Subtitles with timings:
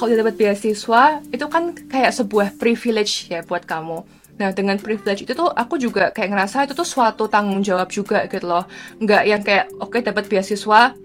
[0.00, 4.00] kalau udah dapat beasiswa itu kan kayak sebuah privilege ya buat kamu
[4.40, 8.24] Nah, dengan privilege itu tuh aku juga kayak ngerasa itu tuh suatu tanggung jawab juga
[8.24, 8.64] gitu loh.
[8.96, 10.96] Nggak yang kayak, oke okay, dapat beasiswa,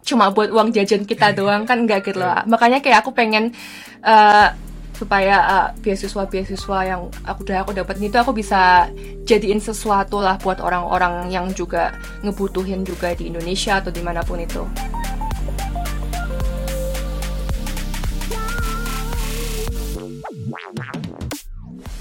[0.00, 2.32] cuma buat uang jajan kita doang kan nggak gitu loh.
[2.48, 3.52] Makanya kayak aku pengen
[4.00, 4.56] uh,
[4.96, 8.88] supaya uh, beasiswa-beasiswa yang aku udah aku dapat itu aku bisa
[9.28, 11.92] jadiin sesuatu lah buat orang-orang yang juga
[12.24, 14.64] ngebutuhin juga di Indonesia atau di mana pun itu.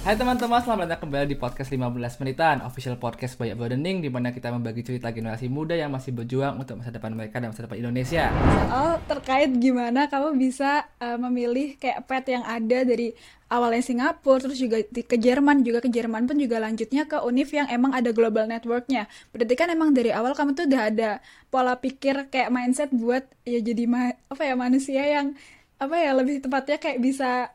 [0.06, 2.62] Hai teman-teman, selamat datang kembali di podcast 15 menitan.
[2.62, 6.78] Official podcast Banyak Broadening di mana kita membagi cerita generasi muda yang masih berjuang untuk
[6.78, 8.30] masa depan mereka dan masa depan Indonesia.
[8.30, 13.18] Soal terkait gimana kamu bisa uh, memilih kayak pet yang ada dari
[13.50, 17.50] awalnya Singapura terus juga di, ke Jerman juga ke Jerman pun juga lanjutnya ke Univ
[17.50, 19.10] yang emang ada global networknya.
[19.34, 21.10] Berarti kan emang dari awal kamu tuh udah ada
[21.50, 25.34] pola pikir kayak mindset buat ya jadi ma apa ya manusia yang
[25.82, 27.50] apa ya lebih tepatnya kayak bisa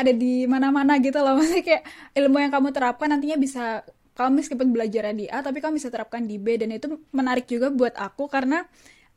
[0.00, 1.36] ada di mana-mana gitu loh.
[1.38, 1.84] Maksudnya kayak
[2.16, 3.84] ilmu yang kamu terapkan nantinya bisa
[4.16, 6.56] kamu meskipun belajar di A tapi kamu bisa terapkan di B.
[6.60, 8.64] Dan itu menarik juga buat aku karena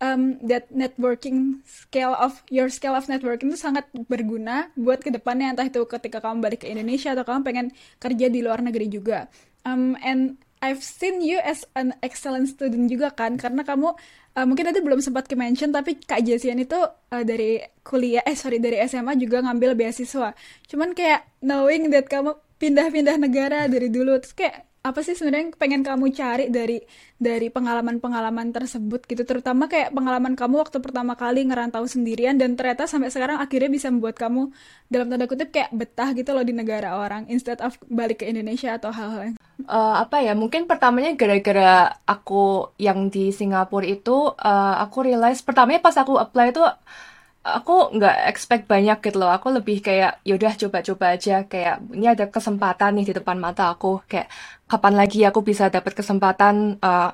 [0.04, 5.56] um, that networking scale of your scale of networking itu sangat berguna buat ke depannya
[5.56, 7.67] entah itu ketika kamu balik ke Indonesia atau kamu pengen
[8.00, 9.28] kerja di luar negeri juga.
[9.64, 13.36] Um, and I've seen you as an excellent student juga kan?
[13.36, 13.95] Karena kamu
[14.38, 18.38] uh, mungkin tadi belum sempat ke mention tapi Kak Jesian itu uh, dari kuliah eh
[18.38, 20.34] sorry dari SMA juga ngambil beasiswa.
[20.70, 25.53] Cuman kayak knowing that kamu pindah-pindah negara dari dulu terus kayak apa sih sebenarnya yang
[25.56, 26.84] pengen kamu cari dari
[27.16, 29.23] dari pengalaman-pengalaman tersebut gitu?
[29.23, 33.88] Terutama kayak pengalaman kamu waktu pertama kali ngerantau sendirian dan ternyata sampai sekarang akhirnya bisa
[33.88, 34.52] membuat kamu
[34.92, 38.76] dalam tanda kutip kayak betah gitu loh di negara orang instead of balik ke Indonesia
[38.76, 45.08] atau hal-hal uh, apa ya mungkin pertamanya gara-gara aku yang di Singapura itu uh, aku
[45.08, 46.64] realize pertamanya pas aku apply itu
[47.44, 49.31] aku nggak expect banyak gitu loh.
[49.36, 51.44] Aku lebih kayak yaudah coba-coba aja.
[51.52, 53.99] Kayak ini ada kesempatan nih di depan mata aku.
[54.08, 54.31] Kayak
[54.72, 57.11] kapan lagi aku bisa dapat kesempatan uh,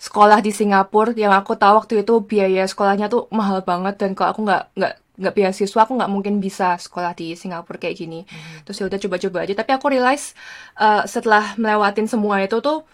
[0.00, 1.12] sekolah di Singapura?
[1.12, 4.94] Yang aku tahu waktu itu biaya sekolahnya tuh mahal banget dan kalau aku nggak nggak
[5.12, 8.24] nggak beasiswa aku nggak mungkin bisa sekolah di Singapura kayak gini.
[8.24, 8.64] Hmm.
[8.64, 9.54] terus ya udah coba-coba aja.
[9.60, 10.32] Tapi aku realize
[10.80, 12.88] uh, setelah melewatin semua itu tuh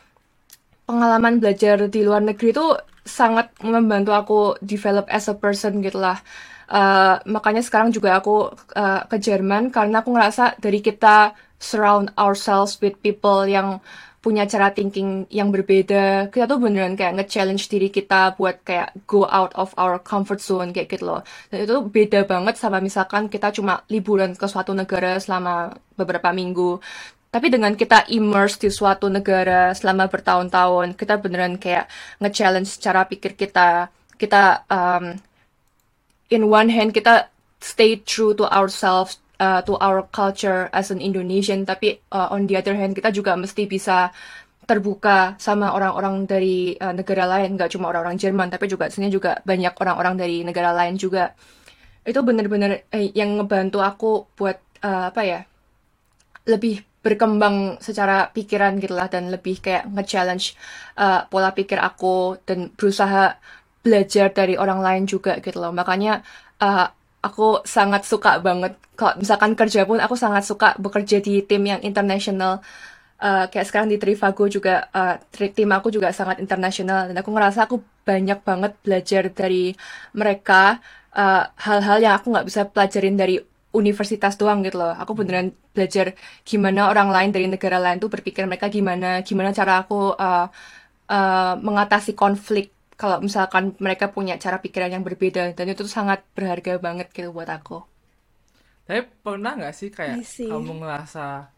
[0.89, 2.75] pengalaman belajar di luar negeri tuh
[3.09, 6.21] sangat membantu aku develop as a person gitu lah.
[6.69, 12.77] Uh, makanya sekarang juga aku uh, ke Jerman karena aku ngerasa dari kita surround ourselves
[12.85, 13.81] with people yang
[14.19, 16.29] punya cara thinking yang berbeda.
[16.29, 20.75] Kita tuh beneran kayak nge-challenge diri kita buat kayak go out of our comfort zone
[20.75, 21.23] kayak gitu loh.
[21.49, 26.83] Dan itu beda banget sama misalkan kita cuma liburan ke suatu negara selama beberapa minggu
[27.29, 31.85] tapi dengan kita immerse di suatu negara selama bertahun-tahun kita beneran kayak
[32.25, 33.93] nge-challenge cara pikir kita.
[34.17, 35.13] Kita um,
[36.33, 37.29] in one hand kita
[37.61, 42.57] stay true to ourselves uh, to our culture as an Indonesian tapi uh, on the
[42.57, 44.09] other hand kita juga mesti bisa
[44.69, 47.61] terbuka sama orang-orang dari uh, negara lain.
[47.61, 51.37] Nggak cuma orang-orang Jerman tapi juga sini juga banyak orang-orang dari negara lain juga.
[52.09, 55.41] Itu bener-bener eh, yang ngebantu aku buat uh, apa ya
[56.49, 60.53] lebih berkembang secara pikiran gitu lah dan lebih kayak nge-challenge
[61.01, 63.41] uh, pola pikir aku dan berusaha
[63.81, 65.73] belajar dari orang lain juga gitu loh.
[65.73, 66.21] Makanya
[66.61, 66.93] uh,
[67.25, 71.81] aku sangat suka banget kalau misalkan kerja pun aku sangat suka bekerja di tim yang
[71.81, 72.61] internasional.
[73.19, 77.67] Uh, kayak sekarang di Trivago juga uh, tim aku juga sangat internasional dan aku ngerasa
[77.67, 79.75] aku banyak banget belajar dari
[80.15, 80.79] mereka
[81.59, 83.43] hal-hal uh, yang aku nggak bisa pelajarin dari
[83.73, 84.95] universitas doang gitu loh.
[84.97, 89.85] Aku beneran belajar gimana orang lain dari negara lain tuh berpikir mereka gimana, gimana cara
[89.85, 90.47] aku uh,
[91.09, 96.25] uh, mengatasi konflik kalau misalkan mereka punya cara pikiran yang berbeda dan itu tuh sangat
[96.35, 97.85] berharga banget gitu buat aku.
[98.89, 101.58] Tapi pernah nggak sih kayak kamu ngerasa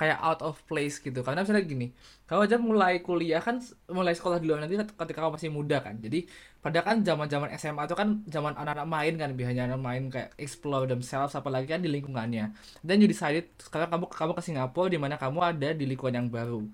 [0.00, 1.20] kayak out of place gitu.
[1.20, 1.92] Karena misalnya gini
[2.24, 3.60] kalau aja mulai kuliah kan
[3.92, 6.00] mulai sekolah di luar nanti ketika kamu masih muda kan.
[6.00, 6.24] Jadi
[6.64, 10.32] pada kan zaman zaman SMA itu kan zaman anak-anak main kan biasanya anak main kayak
[10.40, 12.56] explore themselves apalagi kan di lingkungannya.
[12.80, 16.28] Dan you decided sekarang kamu kamu ke Singapura di mana kamu ada di lingkungan yang
[16.32, 16.64] baru.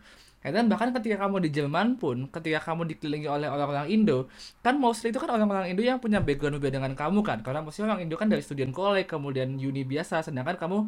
[0.46, 4.30] Dan bahkan ketika kamu di Jerman pun, ketika kamu dikelilingi oleh orang-orang Indo,
[4.62, 7.42] kan mostly itu kan orang-orang Indo yang punya background berbeda dengan kamu kan.
[7.42, 10.78] Karena mostly orang Indo kan dari student college, kemudian uni biasa, sedangkan kamu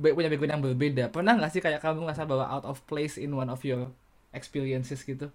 [0.00, 3.34] punya background yang berbeda pernah nggak sih kayak kamu ngerasa bahwa out of place in
[3.34, 3.90] one of your
[4.32, 5.28] experiences gitu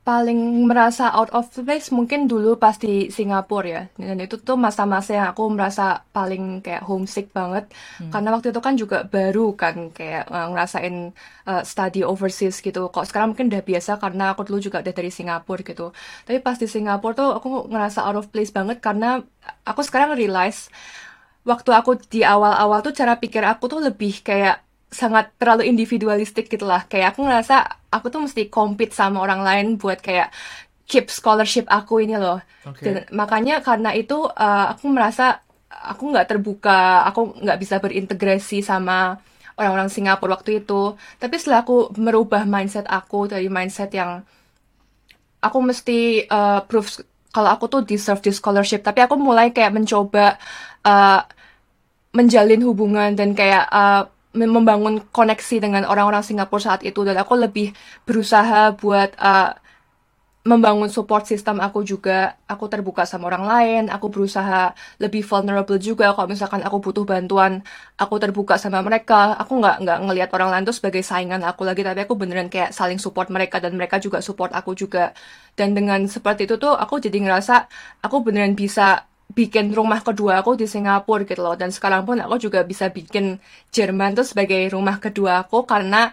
[0.00, 3.82] paling merasa out of place mungkin dulu pas di Singapura ya.
[3.94, 7.68] Dan itu tuh masa-masa yang aku merasa paling kayak homesick banget.
[8.00, 8.08] Hmm.
[8.08, 11.12] Karena waktu itu kan juga baru kan kayak uh, ngerasain
[11.46, 12.88] uh, study overseas gitu.
[12.88, 15.92] Kok sekarang mungkin udah biasa karena aku dulu juga udah dari Singapura gitu.
[16.24, 19.20] Tapi pas di Singapura tuh aku ngerasa out of place banget karena
[19.68, 20.72] aku sekarang realize
[21.44, 24.60] waktu aku di awal-awal tuh cara pikir aku tuh lebih kayak
[24.90, 26.84] sangat terlalu individualistik gitu lah.
[26.90, 27.56] Kayak aku ngerasa
[27.94, 30.34] aku tuh mesti compete sama orang lain buat kayak
[30.90, 32.42] keep scholarship aku ini loh.
[32.66, 32.84] Okay.
[32.84, 35.38] Dan makanya karena itu uh, aku merasa
[35.70, 39.22] aku nggak terbuka, aku nggak bisa berintegrasi sama
[39.54, 40.98] orang-orang Singapura waktu itu.
[41.22, 44.26] Tapi setelah aku merubah mindset aku dari mindset yang
[45.40, 50.34] aku mesti uh, proof kalau aku tuh deserve di scholarship, tapi aku mulai kayak mencoba
[50.82, 51.22] uh,
[52.10, 57.06] menjalin hubungan dan kayak uh, membangun koneksi dengan orang-orang Singapura saat itu.
[57.06, 57.70] Dan aku lebih
[58.02, 59.54] berusaha buat uh,
[60.40, 62.40] membangun support system aku juga.
[62.48, 66.16] Aku terbuka sama orang lain aku berusaha lebih vulnerable juga.
[66.16, 67.60] Kalau misalkan aku butuh bantuan
[68.00, 69.36] aku terbuka sama mereka.
[69.36, 72.72] Aku nggak nggak ngelihat orang lain tuh sebagai saingan aku lagi tapi aku beneran kayak
[72.72, 75.12] saling support mereka dan mereka juga support aku juga.
[75.52, 77.68] Dan dengan seperti itu tuh aku jadi ngerasa
[78.00, 81.54] aku beneran bisa bikin rumah kedua aku di Singapura gitu loh.
[81.54, 83.38] Dan sekarang pun aku juga bisa bikin
[83.70, 86.10] Jerman tuh sebagai rumah kedua aku karena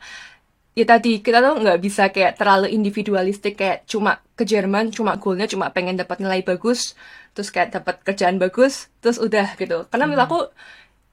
[0.77, 5.49] ya tadi kita tuh nggak bisa kayak terlalu individualistik kayak cuma ke Jerman cuma goalnya
[5.49, 6.93] cuma pengen dapat nilai bagus
[7.33, 9.89] terus kayak dapat kerjaan bagus terus udah gitu.
[9.89, 10.09] Karena hmm.
[10.13, 10.39] menurut aku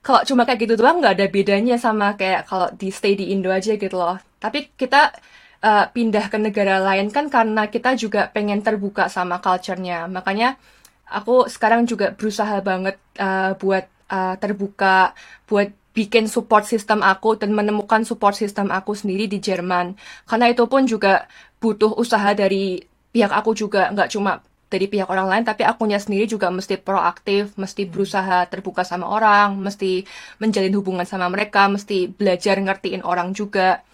[0.05, 3.49] kalau cuma kayak gitu doang nggak ada bedanya sama kayak kalau di stay di Indo
[3.49, 4.21] aja gitu loh.
[4.37, 5.17] Tapi kita
[5.65, 10.05] uh, pindah ke negara lain kan karena kita juga pengen terbuka sama culture-nya.
[10.13, 10.61] Makanya
[11.09, 15.17] aku sekarang juga berusaha banget uh, buat uh, terbuka,
[15.49, 19.95] buat bikin support system aku dan menemukan support system aku sendiri di Jerman.
[20.27, 21.31] Karena itu pun juga
[21.63, 22.83] butuh usaha dari
[23.15, 27.55] pihak aku juga, nggak cuma dari pihak orang lain, tapi akunya sendiri juga mesti proaktif,
[27.55, 30.03] mesti berusaha terbuka sama orang, mesti
[30.43, 33.87] menjalin hubungan sama mereka, mesti belajar ngertiin orang juga.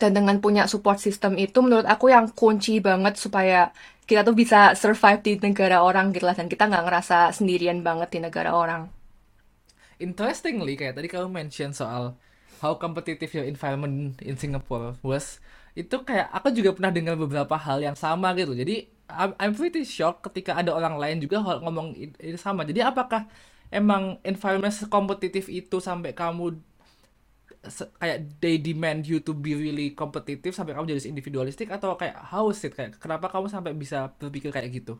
[0.00, 3.74] Dan dengan punya support system itu menurut aku yang kunci banget supaya
[4.06, 8.08] kita tuh bisa survive di negara orang gitu lah dan kita nggak ngerasa sendirian banget
[8.14, 8.99] di negara orang.
[10.00, 12.16] Interestingly kayak tadi kamu mention soal
[12.64, 15.40] how competitive your environment in Singapore was
[15.76, 18.52] itu kayak aku juga pernah dengar beberapa hal yang sama gitu.
[18.56, 22.64] Jadi I'm, I'm pretty shocked ketika ada orang lain juga ngomong itu sama.
[22.64, 23.28] Jadi apakah
[23.70, 26.58] emang environment sekompetitif itu sampai kamu
[28.00, 31.68] kayak they demand you to be really competitive sampai kamu jadi individualistik?
[31.76, 32.72] Atau kayak how is it?
[32.76, 34.94] Kayak kenapa kamu sampai bisa berpikir kayak gitu?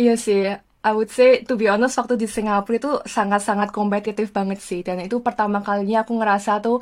[0.00, 0.38] Iya sih,
[0.80, 4.80] I would say to be honest waktu di Singapura itu sangat-sangat kompetitif banget sih.
[4.80, 6.80] Dan itu pertama kalinya aku ngerasa tuh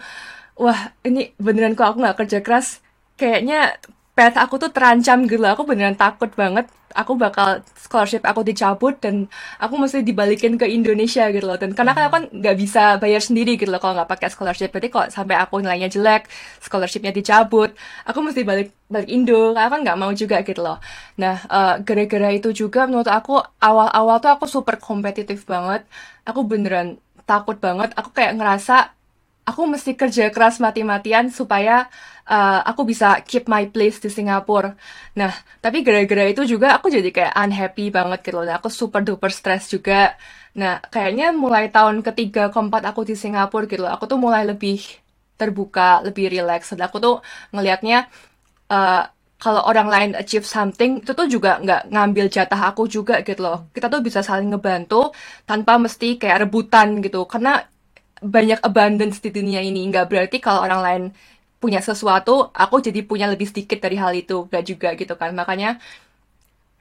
[0.54, 2.78] wah ini beneran kok aku nggak kerja keras.
[3.18, 3.78] Kayaknya
[4.14, 5.42] path aku tuh terancam gitu.
[5.42, 9.30] Aku beneran takut banget aku bakal scholarship aku dicabut dan
[9.62, 11.54] aku mesti dibalikin ke Indonesia gitu loh.
[11.54, 14.74] Dan karena kan aku kan nggak bisa bayar sendiri gitu loh kalau nggak pakai scholarship.
[14.74, 16.26] Berarti kok sampai aku nilainya jelek,
[16.58, 17.70] scholarshipnya dicabut,
[18.02, 19.54] aku mesti balik balik Indo.
[19.54, 20.82] Karena kan nggak mau juga gitu loh.
[21.22, 25.86] Nah, uh, gara-gara itu juga menurut aku awal-awal tuh aku super kompetitif banget.
[26.26, 27.94] Aku beneran takut banget.
[27.94, 28.97] Aku kayak ngerasa
[29.48, 31.88] aku mesti kerja keras mati-matian supaya
[32.28, 34.76] uh, aku bisa keep my place di Singapura.
[35.16, 35.32] Nah,
[35.64, 38.52] tapi gara-gara itu juga aku jadi kayak unhappy banget gitu loh.
[38.60, 40.12] Aku super duper stress juga.
[40.60, 43.88] Nah, kayaknya mulai tahun ketiga keempat aku di Singapura gitu.
[43.88, 44.84] Aku tuh mulai lebih
[45.40, 46.76] terbuka, lebih relax.
[46.76, 47.16] Dan aku tuh
[47.56, 48.06] ngelihatnya
[48.68, 49.02] uh,
[49.38, 53.70] kalau orang lain achieve something itu tuh juga nggak ngambil jatah aku juga gitu loh.
[53.70, 55.14] Kita tuh bisa saling ngebantu
[55.46, 57.22] tanpa mesti kayak rebutan gitu.
[57.24, 57.62] Karena
[58.22, 59.80] banyak abundance di dunia ini.
[59.90, 61.02] Nggak berarti kalau orang lain
[61.62, 64.46] punya sesuatu aku jadi punya lebih sedikit dari hal itu.
[64.52, 65.30] Gak juga gitu kan.
[65.34, 65.78] Makanya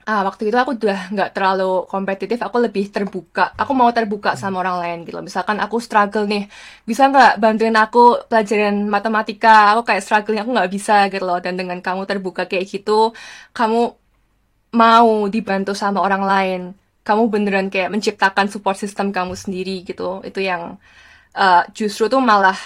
[0.08, 2.38] ah, waktu itu aku udah nggak terlalu kompetitif.
[2.46, 3.52] Aku lebih terbuka.
[3.60, 5.18] Aku mau terbuka sama orang lain gitu.
[5.28, 6.42] Misalkan aku struggle nih.
[6.88, 7.98] Bisa nggak bantuin aku
[8.30, 9.76] pelajaran matematika?
[9.76, 11.38] Aku kayak struggling aku nggak bisa gitu loh.
[11.44, 13.12] Dan dengan kamu terbuka kayak gitu
[13.52, 13.80] kamu
[14.82, 16.60] mau dibantu sama orang lain.
[17.06, 20.20] Kamu beneran kayak menciptakan support system kamu sendiri gitu.
[20.28, 20.76] Itu yang
[21.34, 22.56] uh, justru tuh malah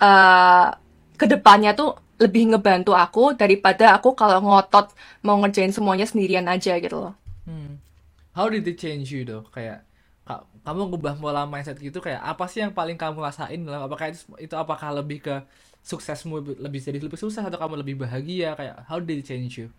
[0.00, 0.72] uh,
[1.16, 4.92] ke depannya tuh lebih ngebantu aku daripada aku kalau ngotot
[5.24, 7.14] mau ngerjain semuanya sendirian aja gitu loh.
[7.48, 7.80] Hmm.
[8.36, 9.48] How did it change you though?
[9.50, 9.88] Kayak
[10.60, 14.54] kamu ngubah pola mindset gitu kayak apa sih yang paling kamu rasain apakah itu, itu
[14.54, 15.34] apakah lebih ke
[15.80, 19.72] suksesmu lebih jadi lebih susah atau kamu lebih bahagia kayak how did it change you?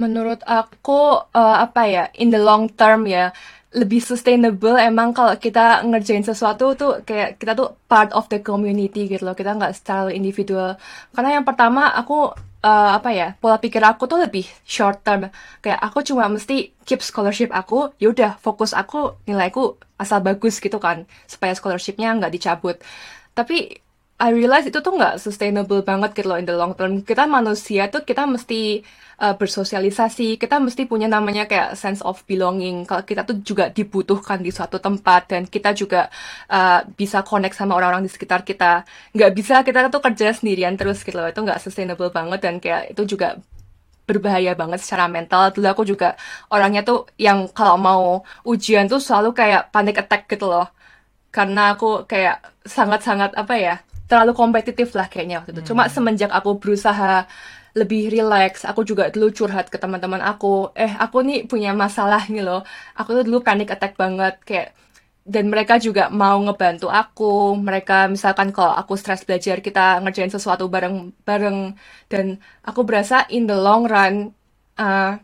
[0.00, 3.34] Menurut aku uh, apa ya in the long term ya
[3.68, 9.04] lebih sustainable emang kalau kita ngerjain sesuatu tuh kayak kita tuh part of the community
[9.04, 9.36] gitu loh.
[9.36, 10.80] Kita nggak secara individual.
[11.12, 12.32] Karena yang pertama aku
[12.64, 15.28] uh, apa ya pola pikir aku tuh lebih short term.
[15.60, 21.04] Kayak aku cuma mesti keep scholarship aku yaudah fokus aku nilaiku asal bagus gitu kan
[21.28, 22.80] supaya scholarshipnya nggak dicabut.
[23.36, 23.84] Tapi
[24.18, 27.06] I realize itu tuh nggak sustainable banget gitu loh in the long term.
[27.06, 28.82] Kita manusia tuh kita mesti
[29.22, 32.82] uh, bersosialisasi, kita mesti punya namanya kayak sense of belonging.
[32.82, 36.10] Kalau kita tuh juga dibutuhkan di suatu tempat dan kita juga
[36.50, 38.82] uh, bisa connect sama orang-orang di sekitar kita.
[39.14, 41.30] Nggak bisa kita tuh kerja sendirian terus gitu loh.
[41.30, 43.38] Itu nggak sustainable banget dan kayak itu juga
[44.02, 45.54] berbahaya banget secara mental.
[45.54, 46.18] Dulu aku juga
[46.50, 50.66] orangnya tuh yang kalau mau ujian tuh selalu kayak panic attack gitu loh.
[51.30, 53.76] Karena aku kayak sangat-sangat apa ya
[54.08, 55.62] terlalu kompetitif lah kayaknya waktu itu.
[55.62, 55.70] Hmm.
[55.70, 57.28] Cuma semenjak aku berusaha
[57.76, 62.42] lebih relax, aku juga dulu curhat ke teman-teman aku, eh aku nih punya masalah nih
[62.42, 62.64] loh.
[62.98, 64.68] Aku tuh dulu panic attack banget kayak
[65.28, 67.54] dan mereka juga mau ngebantu aku.
[67.60, 71.76] Mereka misalkan kalau aku stres belajar kita ngerjain sesuatu bareng-bareng
[72.08, 74.32] dan aku berasa in the long run
[74.80, 75.20] uh,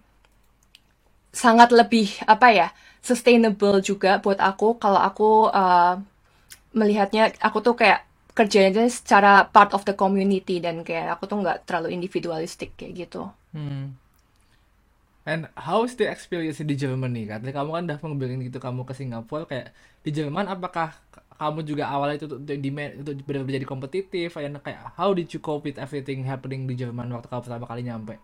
[1.34, 2.68] sangat lebih apa ya
[3.02, 5.98] sustainable juga buat aku kalau aku uh,
[6.76, 11.64] melihatnya aku tuh kayak kerjanya secara part of the community dan kayak aku tuh nggak
[11.70, 13.30] terlalu individualistik kayak gitu.
[13.54, 13.94] Hmm.
[15.24, 17.24] And how is the experience di Germany?
[17.24, 19.72] Katanya kamu kan udah ngebilangin gitu kamu ke Singapura kayak
[20.04, 20.92] di Jerman apakah
[21.40, 25.80] kamu juga awalnya itu di itu benar-benar jadi kompetitif kayak how did you cope with
[25.80, 28.20] everything happening di Jerman waktu kamu pertama kali nyampe?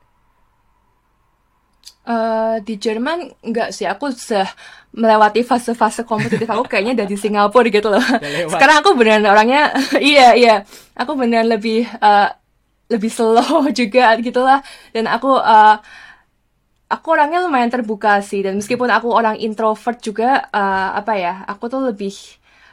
[2.01, 4.49] Uh, di Jerman enggak sih, aku sudah
[4.91, 8.03] melewati fase-fase kompetitif aku kayaknya dari Singapura gitu loh.
[8.51, 10.55] Sekarang aku beneran orangnya, iya iya,
[10.97, 12.33] aku beneran lebih uh,
[12.91, 14.65] lebih slow juga gitulah.
[14.91, 15.77] Dan aku uh,
[16.91, 18.43] aku orangnya lumayan terbuka sih.
[18.43, 22.17] Dan meskipun aku orang introvert juga, uh, apa ya, aku tuh lebih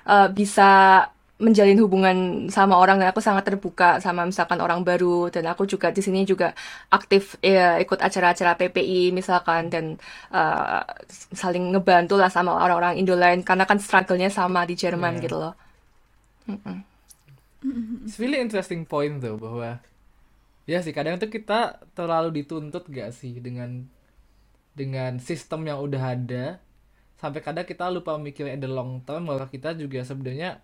[0.10, 1.03] uh, bisa
[1.38, 2.17] menjalin hubungan
[2.50, 6.25] sama orang dan aku sangat terbuka sama misalkan orang baru dan aku juga di sini
[6.25, 6.58] juga
[6.89, 10.01] aktif ya, ikut acara-acara PPI misalkan dan
[10.34, 10.82] uh,
[11.38, 15.24] saling ngebantu lah sama orang-orang Indo lain karena kan struggle-nya sama di Jerman yeah.
[15.29, 15.53] gitu loh.
[16.50, 16.77] Mm -mm.
[18.10, 19.77] It's really interesting point tuh bahwa
[20.65, 23.86] ya sih kadang tuh kita terlalu dituntut gak sih dengan
[24.74, 26.46] dengan sistem yang udah ada
[27.17, 30.62] sampai kadang kita lupa mikirnya in the long term bahwa kita juga sebenarnya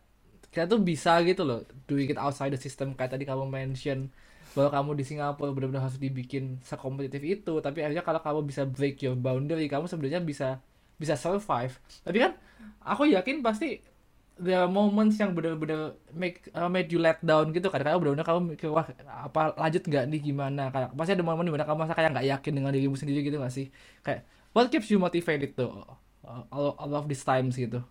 [0.53, 2.93] kita tuh bisa gitu loh doing it outside the system.
[2.93, 4.13] Kayak tadi kamu mention
[4.53, 7.53] bahwa kamu di Singapura benar-benar harus dibikin sekompetitif itu.
[7.57, 10.62] Tapi akhirnya kalau kamu bisa break your boundary kamu sebenarnya bisa
[11.01, 11.74] bisa survive.
[12.05, 12.31] Tapi kan
[12.86, 13.81] aku yakin pasti
[14.38, 17.81] the moments yang benar-benar make uh, made you let down gitu kan.
[17.81, 20.69] Karena benar-benar kamu mikir wah apa lanjut nggak nih gimana?
[20.69, 23.41] Kayak pasti ada momen di mana kamu masa kayak nggak yakin dengan dirimu sendiri gitu
[23.41, 23.74] gak sih?
[24.05, 25.74] Kayak what keeps you motivated tuh
[26.24, 27.81] all, all of these times gitu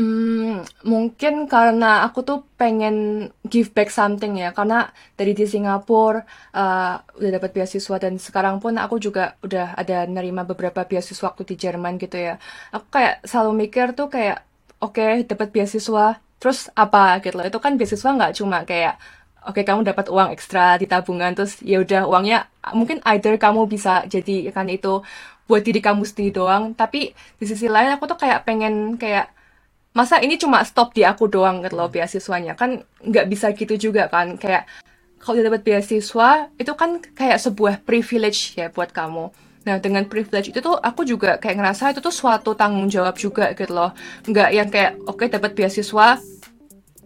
[0.00, 4.88] Hmm, mungkin karena aku tuh pengen give back something ya, karena
[5.18, 6.24] dari di Singapura
[6.56, 11.44] uh, udah dapat beasiswa dan sekarang pun aku juga udah ada nerima beberapa beasiswa waktu
[11.52, 12.40] di Jerman gitu ya.
[12.72, 14.40] Aku kayak selalu mikir tuh kayak,
[14.80, 17.44] oke dapat beasiswa, terus apa gitu loh.
[17.44, 18.96] Itu kan beasiswa nggak cuma kayak,
[19.44, 24.08] oke kamu dapat uang ekstra di tabungan, terus ya udah uangnya mungkin either kamu bisa
[24.08, 25.04] jadi kan itu
[25.44, 29.28] buat diri kamu sendiri doang, tapi di sisi lain aku tuh kayak pengen kayak
[29.90, 32.54] masa ini cuma stop di aku doang gitu loh beasiswanya?
[32.54, 34.38] Kan nggak bisa gitu juga kan?
[34.38, 34.70] Kayak
[35.20, 39.28] kalau udah dapat beasiswa itu kan kayak sebuah privilege ya buat kamu.
[39.68, 43.52] Nah dengan privilege itu tuh aku juga kayak ngerasa itu tuh suatu tanggung jawab juga
[43.52, 43.92] gitu loh.
[44.24, 46.16] Nggak yang kayak oke okay, dapat beasiswa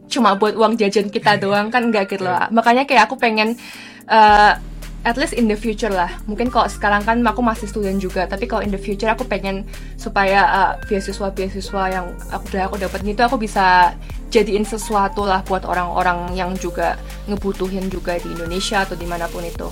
[0.05, 2.39] cuma buat uang jajan kita doang kan nggak gitu loh.
[2.55, 3.59] Makanya kayak aku pengen
[4.07, 4.55] uh,
[5.05, 6.09] at least in the future lah.
[6.25, 9.69] Mungkin kalau sekarang kan aku masih student juga, tapi kalau in the future aku pengen
[10.01, 13.93] supaya uh, beasiswa-beasiswa yang aku udah aku dapat itu aku bisa
[14.33, 16.99] jadiin sesuatu lah buat orang-orang yang juga
[17.31, 19.69] ngebutuhin juga di Indonesia atau di mana pun itu.